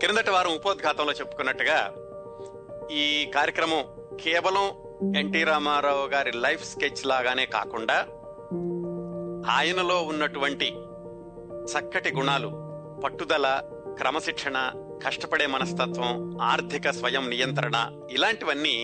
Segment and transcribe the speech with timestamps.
[0.00, 1.78] క్రిందటి వారం ఉపోద్ఘాతంలో చెప్పుకున్నట్టుగా
[2.90, 3.82] ఈ కార్యక్రమం
[4.24, 4.66] కేవలం
[5.16, 7.98] ఎన్టీ రామారావు గారి లైఫ్ స్కెచ్ లాగానే కాకుండా
[9.50, 10.68] ఆయనలో ఉన్నటువంటి
[11.72, 12.50] చక్కటి గుణాలు
[13.04, 13.46] పట్టుదల
[13.98, 14.58] క్రమశిక్షణ
[15.06, 16.12] కష్టపడే మనస్తత్వం
[16.42, 17.76] ఆర్థిక స్వయం నియంత్రణ
[18.10, 18.76] ఇలాంటివన్నీ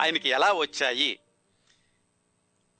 [0.00, 1.18] ఆయనకి ఎలా వచ్చాయి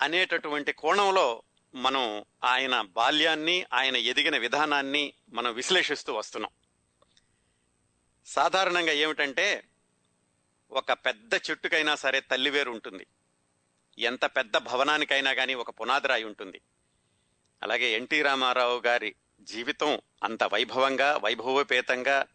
[0.01, 1.43] అనేటటువంటి కోణంలో
[1.75, 6.53] మనం ఆయన బాల్యాన్ని ఆయన ఎదిగిన విధానాన్ని మనం విశ్లేషిస్తూ వస్తున్నాం.
[8.27, 9.69] సాధారణంగా ఏమిటంటే
[10.71, 13.07] ఒక పెద్ద చెట్టుకైనా సరే తల్లివేరు ఉంటుంది.
[13.99, 16.61] ఎంత పెద్ద భవనానికైనా కానీ ఒక పునాదిరాయి ఉంటుంది.
[17.63, 22.27] అలాగే ఎన్టీ రామారావు గారి జీవితం అంత వైభవంగా వైభవోపేతంగా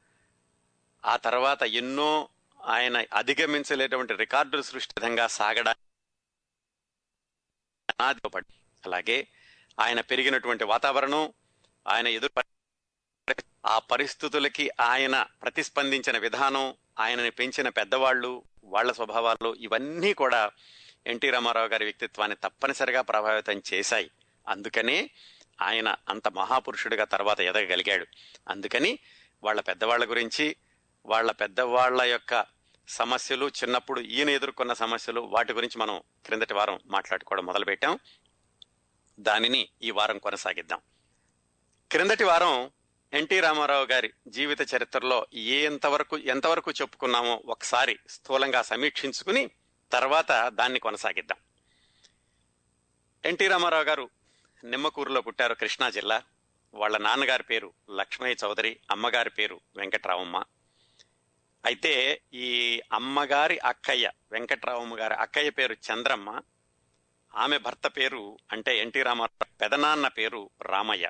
[1.06, 2.30] ఆ తర్వాత ఎన్నో
[2.68, 5.82] ఆయన అధిగమించలేటువంటి రికార్డులు సృష్టితంగా సాగడానికి
[8.86, 9.28] అలాగే
[9.80, 11.34] ఆయన పెరిగినటువంటి వాతావరణం
[11.88, 12.32] ఆయన ఎదురు
[13.66, 20.52] ఆ పరిస్థితులకి ఆయన ప్రతిస్పందించిన విధానం ఆయనని పెంచిన పెద్దవాళ్ళు వాళ్ళ స్వభావాలు ఇవన్నీ కూడా
[21.08, 24.12] ఎన్టీ రామారావు గారి వ్యక్తిత్వాన్ని తప్పనిసరిగా ప్రభావితం చేశాయి.
[24.48, 25.10] అందుకనే
[25.62, 28.08] ఆయన అంత మహాపురుషుడిగా తర్వాత ఎదగగలిగాడు.
[28.48, 29.00] అందుకని
[29.44, 30.56] వాళ్ళ పెద్దవాళ్ళ గురించి
[31.06, 32.46] వాళ్ళ పెద్దవాళ్ళ యొక్క
[32.88, 38.00] సమస్యలు చిన్నప్పుడు ఈయన ఎదుర్కొన్న సమస్యలు వాటి గురించి మనం క్రిందటి వారం మాట్లాడుకోవడం మొదలుపెట్టాం.
[39.20, 40.80] దానిని ఈ వారం కొనసాగిద్దాం.
[41.92, 42.72] క్రిందటి వారం
[43.14, 49.50] ఎన్టీ రామారావు గారి జీవిత చరిత్రలో ఏ ఎంతవరకు ఎంతవరకు చెప్పుకున్నామో ఒకసారి స్థూలంగా సమీక్షించుకుని
[49.92, 51.38] తర్వాత దాన్ని కొనసాగిద్దాం.
[53.26, 54.10] ఎన్టీ రామారావు గారు
[54.64, 56.24] నిమ్మకూరులో పుట్టారు కృష్ణా జిల్లా.
[56.74, 60.44] వాళ్ళ నాన్నగారి పేరు లక్ష్మయ్య చౌదరి అమ్మగారి పేరు వెంకట్రావమ్మ.
[61.66, 66.42] అయితే ఈ అమ్మగారి అక్కయ్య వెంకట్రావమ్మ గారి అక్కయ్య పేరు చంద్రమ్మ.
[67.36, 71.10] ఆమె భర్త పేరు అంటే ఎన్టీ రామారావు పెదనాన్న పేరు రామయ్య.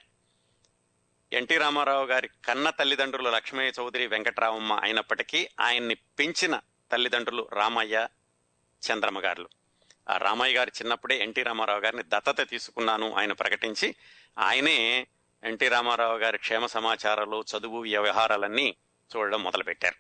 [1.34, 6.60] ఎన్టీ రామారావు గారి కన్న తల్లిదండ్రులు లక్ష్మయ్య చౌదరి వెంకటరామమ్మ అయినప్పటికీ ఆయన్ని పెంచిన
[6.92, 8.08] తల్లిదండ్రులు రామయ్య
[8.82, 9.50] చంద్రమ్మ గారులు
[10.10, 13.96] ఆ రామయ్య గారు చిన్నప్పుడే ఎన్టీ రామారావు గారిని దత్తత తీసుకున్నాను ఆయన ప్రకటించి
[14.38, 15.08] ఆయనే
[15.44, 18.76] ఎన్టీ రామారావు గారి క్షేమ సమాచారాలు చదువు వ్యవహారాలన్నీ
[19.16, 19.96] చూడడం మొదలుపెట్టారు.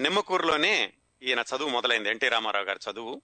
[0.00, 0.92] నిమ్మకూరులోనే
[1.22, 3.22] ఈయన చదువు మొదలైంది ఎన్టీ రామారావు గారి చదువు.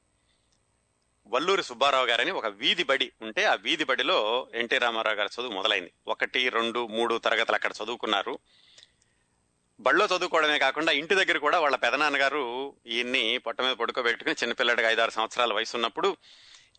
[1.26, 5.92] వల్లూరి సుబ్బారావు గారని ఒక వీధి బడి ఉంటే ఆ వీధి బడిలో ఎన్టీ రామారావు గారి చదువు మొదలైంది.
[6.06, 8.38] ఒకటి రెండు మూడు తరగతులు అక్కడ చదువుకున్నారు.
[9.80, 15.52] బడిలో చదువుకోవడమే కాకుండా ఇంటి దగ్గర కూడా వాళ్ళ పెదనాన్నగారు ఈయన్ని పొట్ట మీద పడుకోబెట్టుకుని చిన్నపిల్లడికి ఐదారు సంవత్సరాల
[15.52, 16.16] వయసు ఉన్నప్పుడు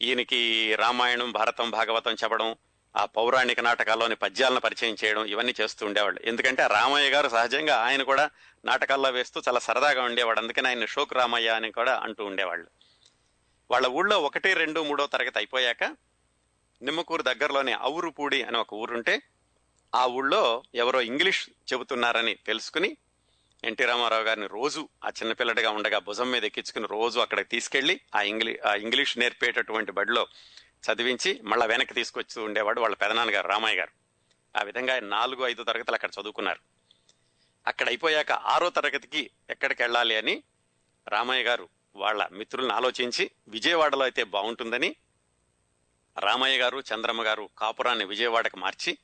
[0.01, 2.55] ఈయనకి రామాయణం భారతం భాగవతం చెప్పడం
[2.95, 6.21] ఆ పౌరాణిక నాటకాల్లోని పద్యాలను పరిచయం చేయడం ఇవన్నీ చేస్తూ ఉండేవాళ్ళు.
[6.25, 8.29] ఎందుకంటే ఆ రామయ్య గారు సహజంగా ఆయన కూడా
[8.65, 10.39] నాటకాల్లో వేస్తూ చాలా సరదాగా ఉండేవాడు.
[10.39, 12.67] అందుకని ఆయన షోక్ రామయ్య అని కూడా అంటూ ఉండేవాళ్ళు.
[13.71, 15.83] వాళ్ళ ఊళ్ళో ఒకటి రెండు మూడో తరగతి అయిపోయాక
[16.81, 19.21] నిమ్మకూరు దగ్గరలోనే అవురుపూడి అని ఒక ఊరుంటే
[19.95, 22.97] ఆ ఊళ్ళో ఎవరో ఇంగ్లీష్ చెబుతున్నారని తెలుసుకుని
[23.63, 28.59] ఎన్టీ రామారావు గారిని రోజు ఆ చిన్నపిల్లడిగా ఉండగా భుజం మీద ఎక్కించుకుని రోజు అక్కడికి తీసుకెళ్ళి ఆ ఇంగ్లీ
[28.65, 30.27] ఆ ఇంగ్లీష్ నేర్పేటటువంటి బడిలో
[30.83, 33.91] చదివించి మళ్ళా వెనక్కి తీసుకొచ్చి ఉండేవాడు వాళ్ళ పెదనాన్నగారు రామయ్య గారు.
[34.57, 36.59] ఆ విధంగా నాలుగు ఐదు తరగతులు అక్కడ చదువుకున్నారు.
[37.67, 40.43] అక్కడ అయిపోయాక ఆరో తరగతికి ఎక్కడికి వెళ్ళాలి అని
[41.07, 44.95] రామయ్య గారు వాళ్ళ మిత్రులను ఆలోచించి విజయవాడలో అయితే బాగుంటుందని
[46.19, 48.97] రామయ్య గారు చంద్రమ్మ గారు కాపురాన్ని విజయవాడకు మార్చి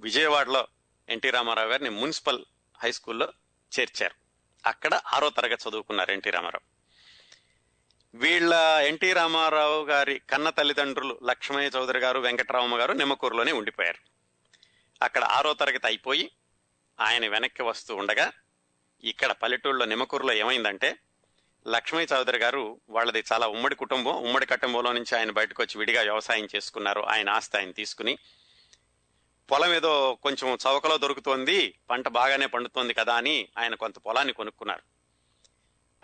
[0.00, 0.68] విజయవాడలో
[1.08, 2.44] ఎన్టీ రామారావు గారిని మున్సిపల్
[2.82, 3.32] హై స్కూల్లో
[3.80, 4.14] చేర్చారు.
[4.68, 6.76] అక్కడ ఆరో తరగతి చదువుకున్నారు ఎన్టీ రామారావు.
[8.18, 8.54] వీళ్ళ
[8.86, 13.98] ఎన్టీ రామారావు గారి కన్న తల్లిదండ్రులు లక్ష్మయ్య చౌదరి గారు వెంకటరామయ్య గారు నిమ్మకూరులోనే ఉండిపోయారు.
[15.04, 16.30] అక్కడ ఆరో తరగతి అయిపోయి
[17.00, 18.32] ఆయన వెనక్కి వస్తూ ఉండగా
[19.04, 20.98] ఇక్కడ పల్లెటూళ్ళలో నిమ్మకూరులో ఏమైందంటే
[21.66, 24.12] లక్ష్మీ చౌదరి గారు వాళ్ళది చాలా ఉమ్మడి కుటుంబం.
[24.12, 27.00] ఉమ్మడి కుటుంబంలో నుంచి ఆయన బయటకు వచ్చి విడిగా వ్యవసాయం చేసుకున్నారు.
[27.00, 28.18] ఆయన ఆస్తి ఆయన తీసుకుని
[29.50, 34.82] పొలం ఏదో కొంచెం చౌకలో దొరుకుతోంది పంట బాగానే పండుతోంది కదా అని ఆయన కొంత పొలాన్ని కొనుక్కున్నారు.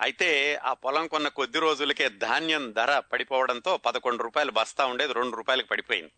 [0.01, 5.67] అయితే ఆ పొలం కొన్న కొద్ది రోజులకే ధాన్యం ధర పడిపోవడంతో పదకొండు రూపాయలు బస్తా ఉండేది రెండు రూపాయలకు
[5.67, 6.11] పడిపోయింది.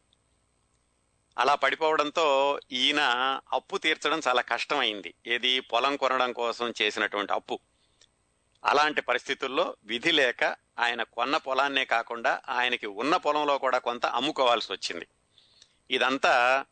[1.38, 3.02] అలా పడిపోవడంతో ఈయన
[3.54, 5.14] అప్పు తీర్చడం చాలా కష్టమైంది.
[5.28, 7.60] ఏది పొలం కొనడం కోసం చేసినటువంటి అప్పు.
[8.66, 10.44] అలాంటి పరిస్థితుల్లో విధి లేక
[10.80, 15.08] ఆయన కొన్న పొలాన్నే కాకుండా ఆయనకి ఉన్న పొలంలో కూడా కొంత అమ్ముకోవాల్సి వచ్చింది.
[15.92, 16.66] ఇదంతా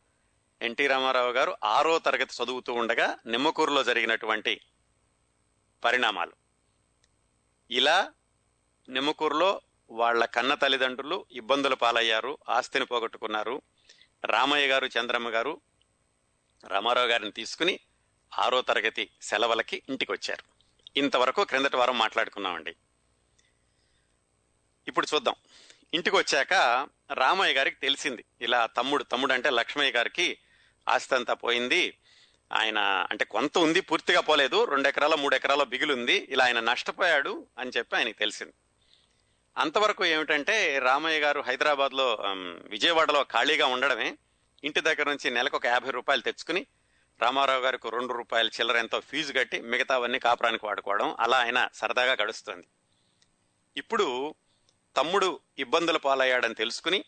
[0.62, 4.60] ఎన్టీ రామారావు గారు ఆరో తరగతి చదువుతూ ఉండగా నిమ్మకూరులో జరిగినటువంటి
[5.84, 6.32] పరిణామాలు.
[7.70, 8.12] ఇలా
[8.88, 9.60] నిమ్మకూరులో
[9.90, 13.62] వాళ్ళ కన్న తల్లిదండ్రులు ఇబ్బందుల పాలయ్యారు ఆస్తిని పోగొట్టుకున్నారు.
[14.24, 15.60] రామయ్య గారు చంద్రమ్మ గారు
[16.68, 17.80] రామారావు గారిని తీసుకుని
[18.38, 20.53] ఆరో తరగతి సెలవులకి ఇంటికి వచ్చారు
[20.96, 22.76] ఇంతవరకు క్రిందటి వారం మాట్లాడుకున్నామండి.
[24.88, 25.34] ఇప్పుడు చూద్దాం.
[25.94, 26.52] ఇంటికి వచ్చాక
[27.12, 28.24] రామయ్య గారికి తెలిసింది.
[28.40, 30.38] ఇలా తమ్ముడు తమ్ముడు అంటే లక్ష్మయ్య గారికి
[30.88, 31.98] ఆస్తి అంతా పోయింది.
[32.52, 32.78] ఆయన
[33.10, 34.64] అంటే కొంత ఉంది పూర్తిగా పోలేదు.
[34.64, 36.26] రెండు ఎకరాల మూడు ఎకరాల బిగులుంది.
[36.30, 38.52] ఇలా ఆయన నష్టపోయాడు అని చెప్పి ఆయనకి తెలిసింది.
[39.56, 42.18] అంతవరకు ఏమిటంటే రామయ్య గారు హైదరాబాద్లో
[42.64, 44.18] విజయవాడలో ఖాళీగా ఉండడమే.
[44.64, 46.66] ఇంటి దగ్గర నుంచి నెలకు ఒక యాభై రూపాయలు తెచ్చుకుని
[47.20, 52.66] రామారావు గారికి రెండు రూపాయల చిల్లర ఎంతో ఫీజు కట్టి మిగతావన్నీ కాపురానికి వాడుకోవడం అలా ఆయన సరదాగా గడుస్తుంది.
[53.76, 54.34] ఇప్పుడు
[54.96, 55.28] తమ్ముడు
[55.58, 57.04] ఇబ్బందుల పాలయ్యాడని తెలుసుకుని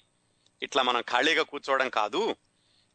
[0.63, 2.37] ఇట్లా మనం ఖాళీగా కూర్చోవడం కాదు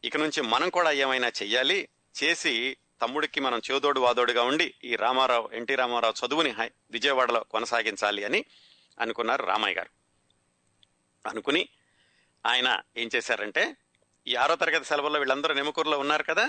[0.04, 2.54] ఇక నుంచి మనం కూడా ఏమైనా చెయ్యాలి చేసి
[3.00, 8.40] తమ్ముడికి మనం చేదోడు వాదోడుగా ఉండి ఈ రామారావు ఎన్టీ రామారావు చదువుని హై- విజయవాడలో కొనసాగించాలి అని
[8.98, 9.90] అనుకున్నారు రామయ్య గారు.
[11.24, 11.68] అనుకుని
[12.44, 13.76] ఆయన ఏం చేశారంటే
[14.26, 16.44] ఈ ఆరో తరగతి సెలవుల్లో వీళ్ళందరూ నిమకూరులో ఉన్నారు కదా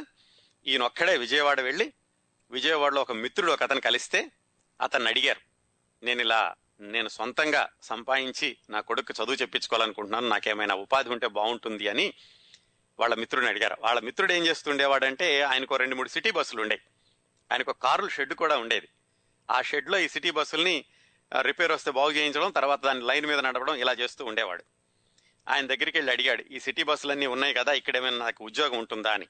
[0.68, 1.94] ఈయన ఒక్కడే విజయవాడ వెళ్ళి
[2.52, 4.32] విజయవాడలో ఒక మిత్రుడు ఒక అతను కలిస్తే
[4.82, 5.42] అతన్ని అడిగారు.
[6.06, 12.14] నేను ఇలా నేను సొంతంగా సంపాదించి నా కొడుకు చదువు చెప్పించుకోవాలనుకుంటున్నాను నాకేమైనా ఉపాధి ఉంటే బాగుంటుంది అని
[13.00, 13.78] వాళ్ళ మిత్రుడిని అడిగారు.
[13.80, 16.82] వాళ్ళ మిత్రుడు ఏం చేస్తుండేవాడంటే ఆయనకు రెండు మూడు సిటీ బస్సులు ఉండేవి
[17.52, 18.90] ఆయనకు ఒక షెడ్ కూడా ఉండేది.
[19.52, 20.86] ఆ షెడ్లో ఈ సిటీ బస్సుల్ని
[21.42, 24.64] రిపేర్ వస్తే బాగు చేయించడం తర్వాత దాన్ని లైన్ మీద నడపడం ఇలా చేస్తూ ఉండేవాడు.
[25.50, 29.28] ఆయన దగ్గరికి వెళ్ళి అడిగాడు ఈ సిటీ బస్సులన్నీ ఉన్నాయి కదా ఇక్కడేమైనా నాకు ఉద్యోగం ఉంటుందా అని.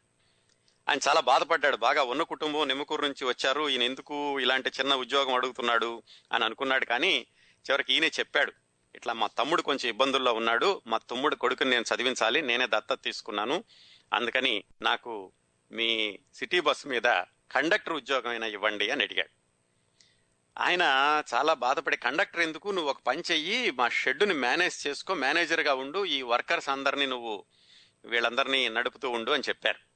[0.89, 1.75] ఆయన చాలా బాధపడ్డాడు.
[1.77, 3.69] బాగా ఉన్న కుటుంబం నిమ్మకూరు నుంచి వచ్చారు.
[3.69, 6.03] ఈయన ఎందుకు ఇలాంటి చిన్న ఉద్యోగం అడుగుతున్నాడు
[6.33, 6.85] అని అనుకున్నాడు.
[6.85, 7.27] కానీ
[7.69, 8.53] చివరికి ఈయనే చెప్పాడు.
[8.95, 10.81] ఇట్లా మా తమ్ముడు కొంచెం ఇబ్బందుల్లో ఉన్నాడు.
[10.87, 12.41] మా తమ్ముడు కొడుకుని నేను చదివించాలి.
[12.41, 13.63] నేనే దత్తత తీసుకున్నాను.
[14.13, 15.31] అందుకని నాకు
[15.71, 17.03] మీ సిటీ బస్ మీద
[17.51, 19.29] కండక్టర్ ఉద్యోగం అయినా ఇవ్వండి అని అడిగాడు.
[20.59, 20.81] ఆయన
[21.33, 22.69] చాలా బాధపడి కండక్టర్ ఎందుకు?
[22.69, 23.71] నువ్వు ఒక పని చెయ్యి.
[23.71, 25.13] మా షెడ్డుని మేనేజ్ చేసుకో.
[25.13, 26.05] మేనేజర్గా ఉండు.
[26.05, 27.45] ఈ వర్కర్స్ అందరినీ నువ్వు
[28.05, 29.92] వీళ్ళందరినీ నడుపుతూ ఉండు అని చెప్పారు.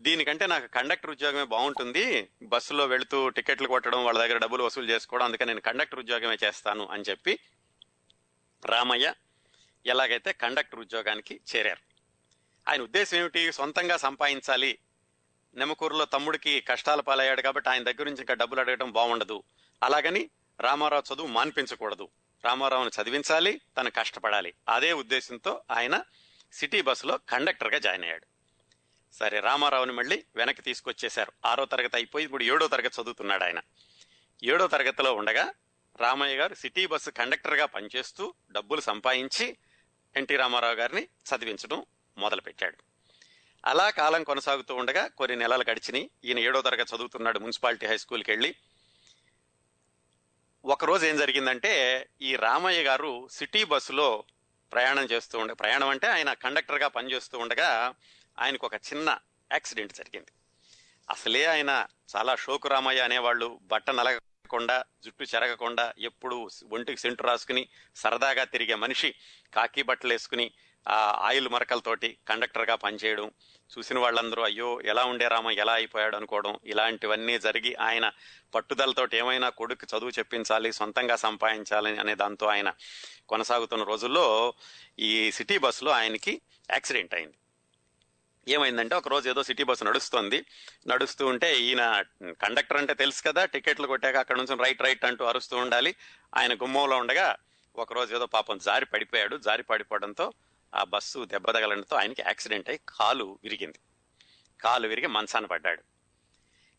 [0.00, 2.28] దీనికంటే నాకు కండక్టర్ ఉద్యోగమే బాగుంటుంది.
[2.42, 7.04] బస్సులో వెళుతూ టికెట్లు కొట్టడం వాళ్ళ దగ్గర డబ్బులు వసూలు చేసుకోవడం అందుకని నేను కండక్టర్ ఉద్యోగమే చేస్తాను అని
[7.10, 7.38] చెప్పి
[8.64, 9.14] రామయ్య
[9.86, 11.80] ఎలాగైతే కండక్టర్ ఉద్యోగానికి చేరారు.
[12.70, 13.52] ఆయన ఉద్దేశం ఏమిటి?
[13.52, 14.78] సొంతంగా సంపాదించాలి.
[15.54, 19.42] నెమకూరులో తమ్ముడికి కష్టాల పాలయ్యాడు కాబట్టి ఆయన దగ్గర నుంచి ఇంకా డబ్బులు అడగడం బాగుండదు.
[19.82, 20.30] అలాగని
[20.60, 22.08] రామారావు చదువు మాన్పించకూడదు.
[22.44, 24.54] రామారావుని చదివించాలి తను కష్టపడాలి.
[24.68, 26.02] అదే ఉద్దేశంతో ఆయన
[26.52, 28.31] సిటీ బస్సులో కండక్టర్గా జాయిన్ అయ్యాడు.
[29.12, 31.32] సరే రామారావుని మళ్ళీ వెనక్కి తీసుకొచ్చేశారు.
[31.46, 33.60] ఆరో తరగతి అయిపోయి ఇప్పుడు ఏడో తరగతి చదువుతున్నాడు ఆయన.
[34.44, 35.52] ఏడో తరగతిలో ఉండగా
[36.00, 39.56] రామయ్య గారు సిటీ బస్సు కండక్టర్గా పనిచేస్తూ డబ్బులు సంపాదించి
[40.16, 41.86] ఎన్టీ రామారావు గారిని చదివించడం
[42.18, 42.76] మొదలుపెట్టాడు.
[43.64, 46.10] అలా కాలం కొనసాగుతూ ఉండగా కొన్ని నెలలు గడిచినాయి.
[46.24, 48.54] ఈయన ఏడో తరగతి చదువుతున్నాడు మున్సిపాలిటీ హై స్కూల్కి వెళ్ళి.
[50.64, 54.24] ఒకరోజు ఏం జరిగిందంటే ఈ రామయ్య గారు సిటీ బస్సులో
[54.72, 57.94] ప్రయాణం చేస్తూ ఉండే ప్రయాణం అంటే ఆయన కండక్టర్గా పనిచేస్తూ ఉండగా
[58.42, 59.18] ఆయనకు ఒక చిన్న
[59.52, 60.32] యాక్సిడెంట్ జరిగింది.
[61.10, 61.86] అసలే ఆయన
[62.16, 69.14] చాలా షోకు రామయ్య అనేవాళ్ళు బట్ట నలగకుండా జుట్టు చెరగకుండా ఎప్పుడు ఒంటికి సెంటు రాసుకుని సరదాగా తిరిగే మనిషి
[69.54, 70.52] కాకి బట్టలు వేసుకుని
[70.88, 73.30] ఆ ఆయిల్ మరకలతోటి కండక్టర్గా పనిచేయడం
[73.72, 78.12] చూసిన వాళ్ళందరూ అయ్యో ఎలా ఉండే రామ ఎలా అయిపోయాడు అనుకోవడం ఇలాంటివన్నీ జరిగి ఆయన
[78.54, 82.72] పట్టుదలతోటి ఏమైనా కొడుకు చదువు చెప్పించాలి సొంతంగా సంపాదించాలి అనే దాంతో ఆయన
[83.28, 84.54] కొనసాగుతున్న రోజుల్లో
[84.98, 86.40] ఈ సిటీ బస్సులో ఆయనకి
[86.70, 87.36] యాక్సిడెంట్ అయింది.
[88.48, 90.44] ఏమైందంటే ఒక రోజు ఏదో సిటీ బస్సు నడుస్తుంది.
[90.86, 92.04] నడుస్తూ ఉంటే ఈయన
[92.42, 95.94] కండక్టర్ అంటే తెలుసు కదా టికెట్లు కొట్టాక అక్కడ నుంచి రైట్ రైట్ అంటూ అరుస్తూ ఉండాలి.
[96.34, 97.36] ఆయన గుమ్మంలో ఉండగా
[97.76, 99.36] ఒకరోజు ఏదో పాపం జారి పడిపోయాడు.
[99.36, 100.32] జారి పడిపోవడంతో
[100.74, 103.78] ఆ బస్సు దెబ్బ తగలడంతో ఆయనకి యాక్సిడెంట్ అయి కాలు విరిగింది.
[104.60, 105.82] కాలు విరిగి మంచాన పడ్డాడు.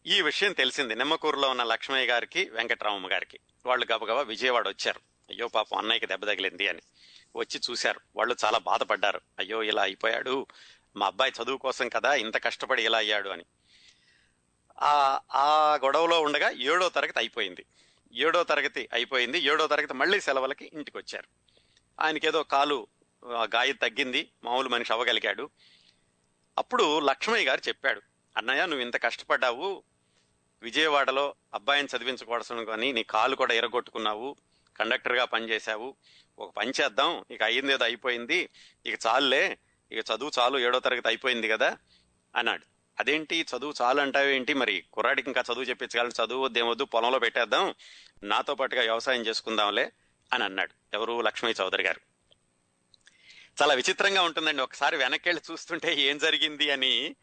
[0.05, 3.39] ఈ విషయం తెలిసింది నిమ్మకూరులో ఉన్న లక్ష్మయ్య గారికి వెంకటరామమ్మ గారికి.
[3.65, 4.99] వాళ్ళు గబగబా విజయవాడ వచ్చారు.
[5.29, 6.81] అయ్యో పాపం అన్నయ్యకి దెబ్బ తగిలింది అని.
[7.35, 8.01] వచ్చి చూశారు.
[8.15, 9.21] వాళ్ళు చాలా బాధపడ్డారు.
[9.39, 10.47] అయ్యో ఇలా అయిపోయాడు.
[10.95, 13.45] మా అబ్బాయి చదువు కోసం కదా ఇంత కష్టపడి ఇలా అయ్యాడు అని.
[15.35, 15.47] ఆ
[15.83, 17.63] గొడవలో ఉండగా ఏడో తరగతి అయిపోయింది.
[18.13, 19.39] ఏడో తరగతి అయిపోయింది.
[19.43, 21.29] ఏడో తరగతి మళ్ళీ సెలవులకి ఇంటికి వచ్చారు
[21.97, 22.79] ఆయనకేదో కాలు
[23.23, 25.45] ఆ, గాయం తగ్గింది మామూలు మనిషి అవ్వగలిగాడు.
[26.57, 28.01] అప్పుడు లక్ష్మయ్య గారు చెప్పాడు
[28.35, 29.69] అన్నయ్య నువ్వు ఇంత కష్టపడ్డావు
[30.61, 31.23] విజయవాడలో
[31.53, 34.29] అబ్బాయిని చదివించకూడదు కానీ నీ కాలు కూడా ఎరగొట్టుకున్నావు
[34.75, 35.89] కండక్టర్గా పనిచేశావు.
[36.37, 38.39] ఒక పని చేద్దాం ఇక అయ్యింది ఏదో అయిపోయింది
[38.85, 39.43] ఇక చాలులే
[39.93, 41.77] ఇక చదువు చాలు ఏడో తరగతి అయిపోయింది కదా
[42.35, 42.65] అన్నాడు.
[42.99, 43.45] అదేంటి?
[43.57, 47.75] చదువు చాలు అంటావేంటి మరి కుర్రాడికి ఇంకా చదువు చెప్పించగలను చదువు వద్దేమొద్దు పొలంలో పెట్టేద్దాం
[48.23, 49.91] నాతో పాటుగా వ్యవసాయం చేసుకుందాంలే
[50.33, 50.95] అని అన్నాడు.
[50.95, 51.21] ఎవరు?
[51.21, 52.01] లక్ష్మీ చౌదరి గారు.
[53.61, 54.61] చాలా విచిత్రంగా ఉంటుందండి.
[54.61, 57.15] ఒకసారి వెనక్కి వెళ్ళి చూస్తుంటే ఏం జరిగింది అని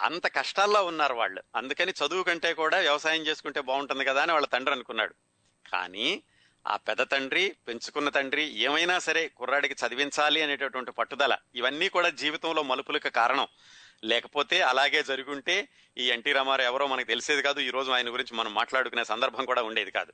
[0.00, 1.42] అంత కష్టాల్లో ఉన్నారు వాళ్ళు.
[1.56, 5.14] అందుకని చదువు కంటే కూడా వ్యవసాయం చేసుకుంటే బాగుంటుంది కదా అని వాళ్ళ తండ్రి అనుకున్నాడు.
[5.72, 6.22] కానీ
[6.66, 13.08] ఆ పెద్ద తండ్రి పెంచుకున్న తండ్రి ఏమైనా సరే కుర్రాడికి చదివించాలి అనేటటువంటి పట్టుదల ఇవన్నీ కూడా జీవితంలో మలుపులకు
[13.08, 13.48] కారణం.
[14.04, 18.54] లేకపోతే అలాగే జరుగుంటే ఈ ఎన్టీ రామారావు ఎవరో మనకు తెలిసేది కాదు ఈ రోజు ఆయన గురించి మనం
[18.54, 20.12] మాట్లాడుకునే సందర్భం కూడా ఉండేది కాదు.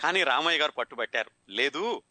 [0.00, 1.30] కానీ రామయ్య గారు పట్టుబట్టారు.
[1.48, 2.02] లేదు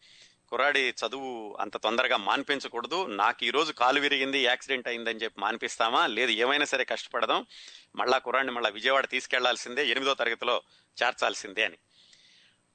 [0.48, 6.06] కుర్రాడి చదువు అంత తొందరగా మాన్పించకూడదు నాకు ఈ రోజు కాలు విరిగింది యాక్సిడెంట్ అయిందని చెప్పి మాన్పిస్తామా?
[6.06, 7.46] లేదు ఏమైనా సరే కష్టపడదాం
[7.96, 10.62] మళ్ళా కుర్రాడిని మళ్ళీ విజయవాడ తీసుకెళ్ళాల్సిందే ఎనిమిదో తరగతిలో
[11.02, 11.78] చేర్చాల్సిందే అని.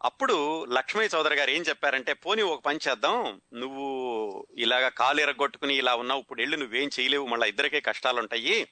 [0.04, 3.42] అప్పుడు లక్ష్మీ చౌదరి గారు ఏం చెప్పారంటే పోనీ ఒక పని చేద్దాం.
[3.54, 6.20] నువ్వు ఇలాగా కాలు ఎరగొట్టుకుని ఇలా ఉన్నావు.
[6.20, 7.25] ఇప్పుడు వెళ్ళి నువ్వేం చేయలేవు.
[7.25, 8.68] మళ్ళీ ఇద్దరికే కష్టాలు ఉంటాయి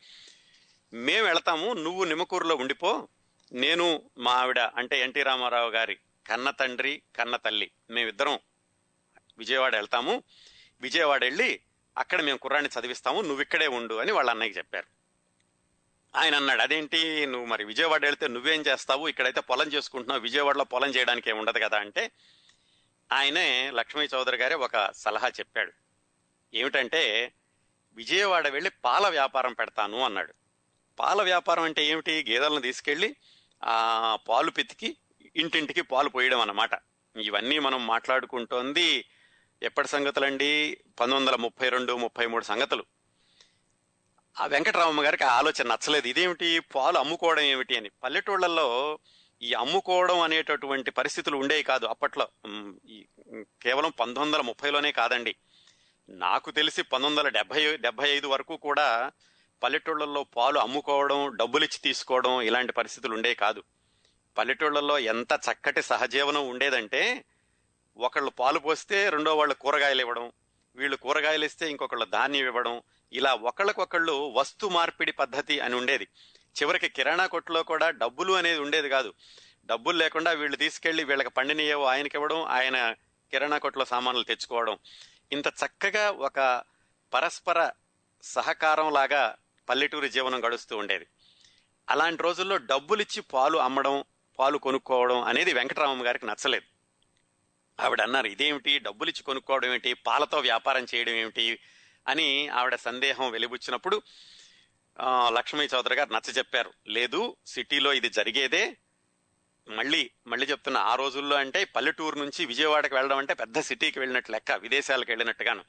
[0.94, 1.74] మేము వెళతాము.
[1.74, 3.08] నువ్వు నిమ్మకూరులో ఉండిపో.
[3.54, 7.72] నేను మా ఆవిడ అంటే ఎన్టీ రామారావు గారి కన్న తండ్రి కన్న తల్లి.
[7.90, 8.40] మేమిద్దరం
[9.38, 10.24] విజయవాడ వెళ్తాము.
[10.82, 11.60] విజయవాడ వెళ్ళి
[11.98, 13.22] అక్కడ మేము కుర్రాన్ని చదివిస్తాము.
[13.22, 14.95] నువ్వు ఇక్కడే ఉండు అని వాళ్ళ అన్నయ్యకి చెప్పారు.
[16.16, 17.26] ఆయన అన్నాడు అదేంటి?
[17.26, 19.08] నువ్వు మరి విజయవాడ వెళ్తే నువ్వేం చేస్తావు?
[19.08, 22.12] ఇక్కడైతే పొలం చేసుకుంటున్నావు విజయవాడలో పొలం చేయడానికి ఏమి ఉండదు కదా అంటే
[23.12, 25.72] ఆయనే లక్ష్మీ చౌదరి గారే ఒక సలహా చెప్పాడు.
[26.54, 27.34] ఏమిటంటే
[27.96, 30.34] విజయవాడ వెళ్ళి పాల వ్యాపారం పెడతాను అన్నాడు.
[31.00, 32.26] పాల వ్యాపారం అంటే ఏమిటి?
[32.30, 33.16] గేదెలను తీసుకెళ్ళి
[33.64, 34.98] ఆ పాలు పితికి
[35.36, 36.70] ఇంటింటికి పాలు పోయడం అన్నమాట.
[37.22, 39.06] ఇవన్నీ మనం మాట్లాడుకుంటోంది.
[39.64, 40.78] ఎప్పటి సంగతులండి?
[41.00, 42.86] పంతొమ్మిది వందల ముప్పై రెండు ముప్పై మూడు సంగతులు.
[44.40, 46.08] ఆ వెంకటరామమ్మ గారికి ఆ ఆలోచన నచ్చలేదు.
[46.08, 46.60] ఇదేమిటి?
[46.60, 47.90] పాలు అమ్ముకోవడం ఏమిటి అని.
[48.04, 49.00] పల్లెటూళ్ళల్లో
[49.42, 52.28] ఈ అమ్ముకోవడం అనేటటువంటి పరిస్థితులు ఉండేవి కాదు అప్పట్లో.
[52.90, 53.06] ఈ
[53.62, 55.36] కేవలం పంతొమ్మిది వందల ముప్పైలోనే కాదండి.
[56.10, 59.12] నాకు తెలిసి పంతొమ్మిది వందల డెబ్బై డెబ్బై ఐదు వరకు కూడా
[59.64, 63.64] పల్లెటూళ్ళల్లో పాలు అమ్ముకోవడం డబ్బులిచ్చి తీసుకోవడం ఇలాంటి పరిస్థితులు ఉండేవి కాదు.
[64.38, 67.26] పల్లెటూళ్ళల్లో ఎంత చక్కటి సహజీవనం ఉండేదంటే
[67.98, 70.32] ఒకళ్ళు పాలు పోస్తే రెండో వాళ్ళు కూరగాయలు ఇవ్వడం
[70.76, 72.82] వీళ్ళు కూరగాయలు ఇస్తే ఇంకొకళ్ళు ధాన్యం ఇవ్వడం
[73.14, 76.08] ఇలా ఒకళ్ళకొకళ్ళు వస్తు మార్పిడి పద్ధతి అని ఉండేది.
[76.62, 79.14] చివరికి కిరాణా కొట్టులో కూడా డబ్బులు అనేది ఉండేది కాదు.
[79.66, 82.92] డబ్బులు లేకుండా వీళ్ళు తీసుకెళ్ళి వీళ్ళకి పండినయేవో ఆయనకి ఇవ్వడం ఆయన
[83.32, 84.78] కిరాణా కొట్టులో సామాన్లు తెచ్చుకోవడం.
[85.32, 86.64] ఇంత చక్కగా ఒక
[87.14, 87.72] పరస్పర
[88.24, 89.36] సహకారం లాగా
[89.70, 91.08] పల్లెటూరి జీవనం గడుస్తూ ఉండేది.
[91.90, 94.04] అలాంటి రోజుల్లో డబ్బులిచ్చి పాలు అమ్మడం
[94.40, 96.75] పాలు కొనుక్కోవడం అనేది వెంకటరామం గారికి నచ్చలేదు.
[97.80, 98.80] ఆవిడ అన్నారు ఇదేమిటి?
[98.80, 99.94] డబ్బులిచ్చి కొనుక్కోవడం ఏమిటి?
[99.94, 101.60] పాలతో వ్యాపారం చేయడం ఏమిటి?
[102.08, 104.02] అని ఆవిడ సందేహం వెలిబుచ్చినప్పుడు
[105.28, 106.74] లక్ష్మీ చౌదరి గారు నచ్చ చెప్పారు.
[106.88, 108.78] లేదు సిటీలో ఇది జరిగేదే.
[109.68, 114.52] మళ్ళీ మళ్ళీ చెప్తున్న ఆ రోజుల్లో అంటే పల్లెటూరు నుంచి విజయవాడకి వెళ్ళడం అంటే పెద్ద సిటీకి వెళ్ళినట్టు లెక్క
[114.52, 115.64] విదేశాలకు వెళ్ళినట్టుగాను.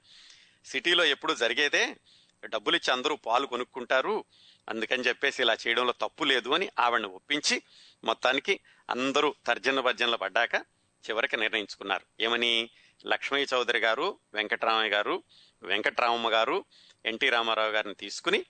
[0.64, 1.96] సిటీలో ఎప్పుడు జరిగేదే.
[2.44, 4.24] డబ్బులు ఇచ్చి అందరూ పాలు కొనుక్కుంటారు.
[4.68, 7.62] అందుకని చెప్పేసి ఇలా చేయడంలో తప్పు లేదు అని ఆవిడని ఒప్పించి
[8.04, 8.60] మొత్తానికి
[8.90, 10.75] అందరూ తర్జన భర్జనలు పడ్డాక
[11.10, 12.06] చివరికి నిర్ణయించుకున్నారు.
[12.20, 12.70] ఏమని?
[13.06, 15.22] లక్ష్మయ్య చౌదరి గారు వెంకటరామయ్య గారు
[15.62, 16.64] వెంకటరామమ్మ గారు
[17.06, 18.44] ఎన్టీ రామారావు గారిని తీసుకుని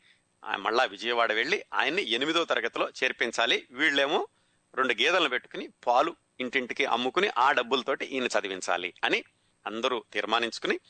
[0.56, 3.66] మళ్ళా విజయవాడ వెళ్ళి ఆయన్ని ఎనిమిదో తరగతిలో చేర్పించాలి.
[3.70, 4.28] వీళ్ళేమో
[4.74, 9.24] రెండు గేదెలను పెట్టుకుని పాలు ఇంటింటికి అమ్ముకుని ఆ డబ్బులతోటి ఈయన చదివించాలి అని
[9.66, 10.80] అందరూ తీర్మానించుకుని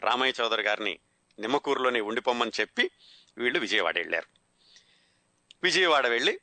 [0.00, 0.98] రామయ్య చౌదరి గారిని
[1.38, 2.90] నిమ్మకూరులోనే ఉండిపోమ్మని చెప్పి
[3.38, 4.26] వీళ్ళు విజయవాడ వెళ్ళారు.
[5.62, 6.40] విజయవాడ వెళ్ళి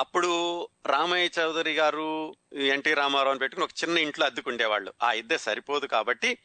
[0.00, 4.92] అప్పుడు రామయ్య చౌదరి గారు ఎన్టీ రామారావుని పెట్టుకుని ఒక చిన్న ఇంట్లో అద్దుకుండేవాళ్ళు.
[5.02, 6.38] ఆ ఇద్దే సరిపోదు కాబట్టి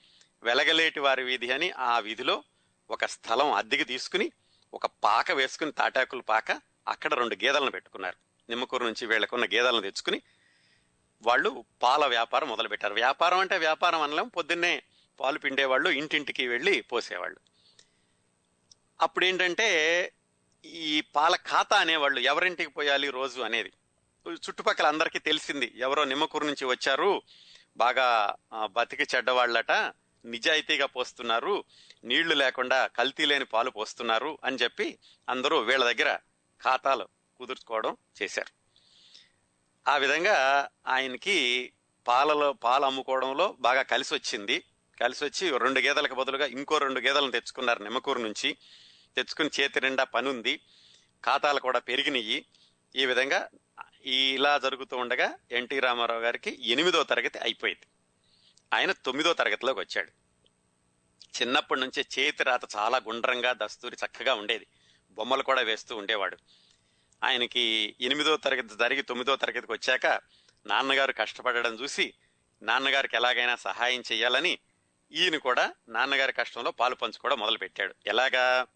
[0.43, 2.43] వెలగలేటి వారి వీధి అని ఆ వీధిలో
[2.89, 4.31] ఒక స్థలం అద్దెకి తీసుకుని
[4.73, 8.15] ఒక పాక వేసుకుని తాటాకుల పాక అక్కడ రెండు గేదెలను పెట్టుకున్నారు.
[8.49, 10.21] నిమ్మకూరు నుంచి వీళ్ళకున్న గేదెలను తెచ్చుకుని
[11.21, 12.93] వాళ్ళు పాల వ్యాపారం మొదలుపెట్టారు.
[12.93, 14.83] వ్యాపారం అంటే వ్యాపారం అనలేం పొద్దున్నే
[15.19, 17.37] పాలు పిండేవాళ్ళు ఇంటింటికి వెళ్ళి పోసేవాళ్ళు.
[19.01, 19.67] అప్పుడు ఏంటంటే
[20.65, 23.73] ఈ పాల ఖాతా అనేవాళ్ళు ఎవరింటికి పోయాలి రోజు అనేది.
[24.29, 25.73] చుట్టుపక్కల అందరికీ తెలిసింది.
[25.77, 27.21] ఎవరో నిమ్మకూరు నుంచి వచ్చారు.
[27.77, 29.71] బాగా బతికి చెడ్డవాళ్ళట.
[30.25, 31.63] నిజాయితీగా పోస్తున్నారు.
[32.03, 36.17] నీళ్ళు లేకుండా కల్తీ లేని పాలు పోస్తున్నారు అని చెప్పి అందరూ వీళ్ళ దగ్గర
[36.63, 37.07] ఖాతాలు
[37.37, 38.65] కుదుర్చుకోవడం చేశారు.
[39.89, 41.71] ఆ విధంగా ఆయనకి
[42.07, 44.63] పాలలో పాలు అమ్ముకోవడంలో బాగా కలిసి వచ్చింది
[45.01, 48.57] కలిసి వచ్చి రెండు గేదెలకు బదులుగా ఇంకో రెండు గేదెలను తెచ్చుకున్నారు నిమ్మకూరు నుంచి.
[49.15, 50.59] తెచ్చుకుని చేతి నిండా పని ఉంది
[51.25, 52.45] ఖాతాలు కూడా పెరిగినాయి
[52.95, 53.49] ఈ విధంగా
[54.05, 57.87] ఈ ఇలా జరుగుతూ ఉండగా ఎన్టీ రామారావు గారికి ఎనిమిదో తరగతి అయిపోయింది.
[58.73, 60.11] ఆయన తొమ్మిదో తరగతిలోకి వచ్చాడు.
[61.41, 64.67] చిన్నప్పటి నుంచే చేతి రాత చాలా గుండ్రంగా దస్తూరి చక్కగా ఉండేది.
[65.11, 66.37] బొమ్మలు కూడా వేస్తూ ఉండేవాడు.
[67.23, 70.21] ఆయనకి ఎనిమిదో తరగతి జరిగి తొమ్మిదో తరగతికి వచ్చాక
[70.65, 72.13] నాన్నగారు కష్టపడడం చూసి
[72.61, 74.59] నాన్నగారికి ఎలాగైనా సహాయం చేయాలని
[75.11, 77.95] ఈయన కూడా నాన్నగారి కష్టంలో పాలు పంచుకోవడం మొదలుపెట్టాడు.
[78.07, 78.67] ఎలాగా?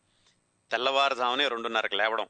[0.72, 2.28] తెల్లవారుజామునే రెండున్నరకు లేవడం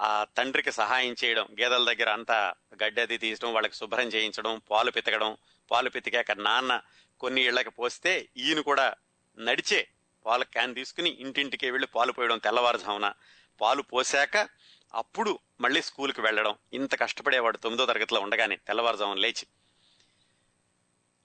[0.00, 5.36] ఆ తండ్రికి సహాయం చేయడం గేదెల దగ్గర అంతా గడ్డి అది తీయడం వాళ్ళకి శుభ్రం చేయించడం పాలు పితకడం
[5.70, 6.80] పాలు పితికాక నాన్న
[7.20, 8.94] కొన్ని ఇళ్ళకి పోస్తే ఈయన కూడా
[9.38, 9.88] నడిచే
[10.26, 13.12] పాల క్యాన్ తీసుకుని ఇంటింటికి వెళ్ళి పాలు పోయడం తెల్లవారుజామున.
[13.60, 14.48] పాలు పోసాక
[14.94, 16.54] అప్పుడు మళ్ళీ స్కూల్కి వెళ్ళడం.
[16.72, 19.46] ఇంత కష్టపడేవాడు తొమ్మిదో తరగతిలో ఉండగానే తెల్లవారుజామున లేచి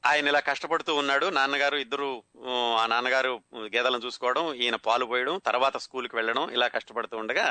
[0.04, 1.30] ఆయన ఇలా కష్టపడుతూ ఉన్నాడు.
[1.30, 2.10] నాన్నగారు ఇద్దరు
[2.48, 3.32] ఆ, నాన్నగారు
[3.66, 7.48] గేదెలను చూసుకోవడం ఈయన పాలు పోయడం తర్వాత స్కూల్కి వెళ్ళడం ఇలా కష్టపడుతూ ఉండగా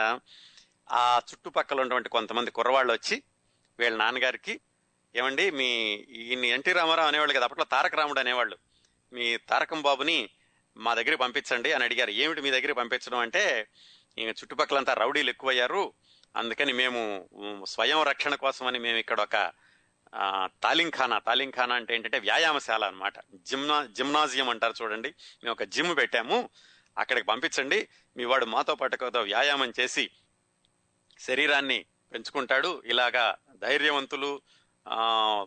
[0.90, 3.17] ఆ చుట్టుపక్కల ఉన్నటువంటి కొంతమంది కుర్రవాళ్ళు వచ్చి
[3.78, 4.55] వీళ్ళ నాన్నగారికి
[5.14, 5.69] ఏమండి మీ
[6.23, 8.57] ఈయన ఎన్టీ రామారావు అనేవాళ్ళు కదా అప్పట్లో తారక రాముడు అనేవాళ్ళు.
[9.12, 10.19] మీ తారకం బాబుని
[10.76, 12.11] మా దగ్గర పంపించండి అని అడిగారు.
[12.12, 13.69] ఏమిటి మీ దగ్గర పంపించడం అంటే
[14.19, 15.83] ఇంక చుట్టుపక్కలంతా రౌడీలు ఎక్కువయ్యారు.
[16.37, 17.00] అందుకని మేము
[17.67, 19.37] స్వయం రక్షణ కోసమని మేము ఇక్కడ ఒక
[20.62, 21.18] తాలింఖానా.
[21.18, 23.14] తాలింఖానా అంటే ఏంటంటే వ్యాయామశాల అన్నమాట.
[23.34, 25.08] జిమ్నా జిమ్నాజియం అంటారు చూడండి.
[25.08, 26.48] మేము ఒక జిమ్ పెట్టాము.
[26.98, 27.88] అక్కడికి పంపించండి.
[28.16, 30.10] మీ వాడు మాతో పాటు వ్యాయామం చేసి
[31.20, 32.82] శరీరాన్ని పెంచుకుంటాడు.
[32.86, 34.42] ఇలాగా ధైర్యవంతులు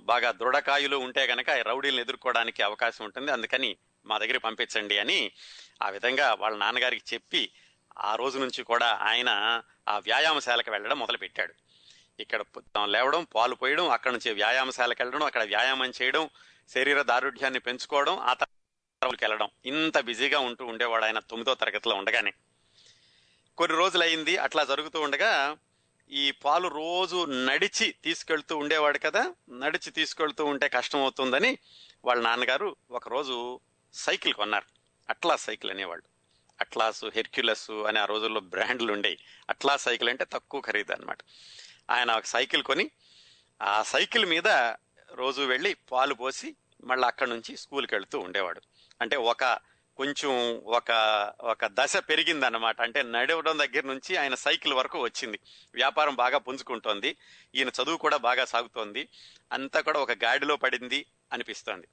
[0.02, 3.32] బాగా దృఢకాయులు ఉంటే గనక రౌడీలను ఎదుర్కోవడానికి అవకాశం ఉంటుంది.
[3.32, 5.32] అందుకని మా దగ్గర పంపించండి అని
[5.84, 7.52] ఆ విధంగా వాళ్ళ నాన్నగారికి చెప్పి
[7.98, 11.54] ఆ రోజు నుంచి కూడా ఆయన ఆ వ్యాయామశాలకు వెళ్ళడం మొదలుపెట్టాడు.
[12.20, 12.44] ఇక్కడ
[12.84, 16.30] లేవడం పాలు పోయడం అక్కడ నుంచి వ్యాయామశాలకు వెళ్ళడం అక్కడ వ్యాయామం చేయడం
[16.70, 19.50] శరీర దారుఢ్యాన్ని పెంచుకోవడం ఆ తర్వాత వెళ్ళడం.
[19.66, 22.34] ఇంత బిజీగా ఉంటూ ఉండేవాడు ఆయన తొమ్మిదో తరగతిలో ఉండగానే.
[23.58, 25.58] కొన్ని రోజులు అయింది అట్లా జరుగుతూ ఉండగా
[26.12, 31.58] ఈ పాలు రోజు నడిచి తీసుకెళ్తూ ఉండేవాడు కదా నడిచి తీసుకెళ్తూ ఉంటే కష్టం అవుతుందని
[32.06, 33.60] వాళ్ళ నాన్నగారు ఒకరోజు
[33.94, 34.66] సైకిల్ కొన్నారు.
[35.10, 36.12] అట్లా సైకిల్ అనేవాళ్ళు.
[36.62, 39.18] అట్లాసు హెర్క్యులస్ అనే ఆ రోజుల్లో బ్రాండ్లు ఉండేవి
[39.50, 41.18] అట్లా సైకిల్ అంటే తక్కువ ఖరీదు అనమాట
[41.92, 42.92] ఆయన ఒక సైకిల్ కొని
[43.62, 44.48] ఆ సైకిల్ మీద
[45.12, 48.62] రోజు వెళ్ళి పాలు పోసి మళ్ళీ అక్కడి నుంచి స్కూల్కి వెళుతూ ఉండేవాడు.
[49.02, 49.60] అంటే ఒక
[49.98, 50.92] కొంచెం ఒక
[51.42, 55.40] ఒక దశ పెరిగిందనమాట అంటే నడవడం దగ్గర నుంచి ఆయన సైకిల్ వరకు వచ్చింది.
[55.74, 57.18] వ్యాపారం బాగా పుంజుకుంటోంది.
[57.56, 59.08] ఈయన చదువు కూడా బాగా సాగుతోంది.
[59.52, 61.88] అంతా కూడా ఒక గాడిలో పడింది అనిపిస్తోంది.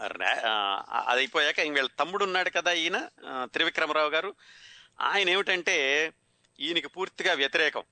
[0.00, 3.08] అది అయిపోయాక ఇంక వీళ్ళ తమ్ముడు ఉన్నాడు కదా ఈయన
[3.44, 4.34] త్రివిక్రమరావు గారు.
[5.00, 6.12] ఆయన ఏమిటంటే
[6.60, 7.82] ఈయనకి పూర్తిగా వ్యతిరేకం.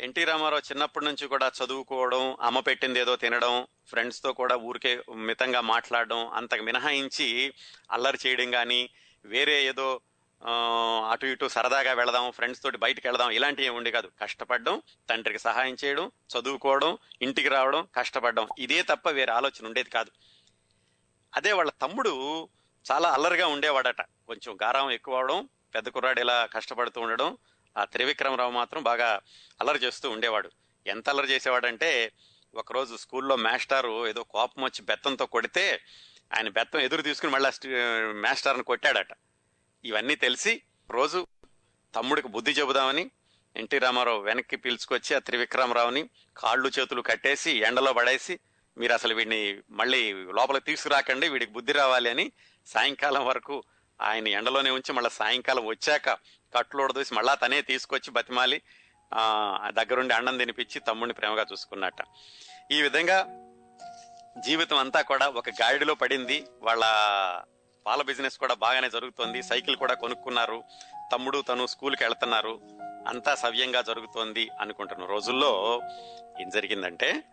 [0.00, 6.28] ఎన్టీ రామారావు చిన్నప్పటి నుంచి కూడా చదువుకోవడం అమ్మ పెట్టింది ఏదో తినడం ఫ్రెండ్స్తో కూడా ఊరికే మితంగా మాట్లాడడం
[6.28, 7.54] అంతకు మినహాయించి
[7.90, 8.90] అల్లరి చేయడం కానీ
[9.24, 10.00] వేరే ఏదో
[11.10, 14.08] అటు ఇటు సరదాగా వెళదాం ఫ్రెండ్స్ తోటి బయటకు వెళదాం ఇలాంటివి ఏమి ఉండే కాదు.
[14.20, 18.48] కష్టపడడం తండ్రికి సహాయం చేయడం చదువుకోవడం ఇంటికి రావడం కష్టపడడం.
[18.58, 20.10] ఇదే తప్ప వేరే ఆలోచన ఉండేది కాదు.
[21.36, 22.12] అదే వాళ్ళ తమ్ముడు
[22.92, 24.00] చాలా అల్లరిగా ఉండేవాడట.
[24.00, 27.36] కొంచెం గారం ఎక్కువ అవడం పెద్ద కుర్రాడు ఇలా కష్టపడుతూ ఉండడం
[27.76, 29.20] ఆ త్రివిక్రమరావు మాత్రం బాగా
[29.60, 30.50] అల్లరి చేస్తూ ఉండేవాడు.
[30.86, 32.12] ఎంత అల్లరి చేసేవాడంటే
[32.54, 35.80] ఒకరోజు స్కూల్లో మాస్టారు ఏదో కోపం వచ్చి బెత్తంతో కొడితే
[36.36, 37.68] ఆయన బెత్తం ఎదురు తీసుకుని మళ్ళీ
[38.12, 39.08] మాస్టర్ని కొట్టాడట.
[39.84, 41.26] ఇవన్నీ తెలిసి రోజు
[41.94, 43.10] తమ్ముడికి బుద్ధి చెబుదామని
[43.56, 48.38] ఎన్టీ రామారావు వెనక్కి పిలుచుకొచ్చి ఆ త్రివిక్రమరావుని కాళ్ళు చేతులు కట్టేసి ఎండలో పడేసి
[48.78, 52.32] మీరు అసలు వీడిని మళ్ళీ లోపలికి తీసుకురాకండి వీడికి బుద్ధి రావాలి అని
[52.66, 53.64] సాయంకాలం వరకు
[54.00, 56.08] ఆయన ఎండలోనే ఉంచి మళ్ళీ సాయంకాలం వచ్చాక
[56.56, 58.62] కట్లు మళ్ళా తనే తీసుకొచ్చి బతిమాలి
[59.68, 61.96] దగ్గరుండి అన్నం తినిపించి తమ్ముడిని ప్రేమగా చూసుకున్నట్ట.
[62.70, 63.26] ఈ విధంగా
[64.38, 66.46] జీవితం అంతా కూడా ఒక గాడిలో పడింది.
[66.62, 66.82] వాళ్ళ
[67.86, 69.42] పాల బిజినెస్ కూడా బాగానే జరుగుతోంది.
[69.42, 70.64] సైకిల్ కూడా కొనుక్కున్నారు.
[71.12, 72.60] తమ్ముడు తను స్కూల్కి వెళ్తున్నారు.
[73.08, 75.82] అంతా సవ్యంగా జరుగుతోంది అనుకుంటున్న రోజుల్లో
[76.40, 77.24] ఏం జరిగిందంటే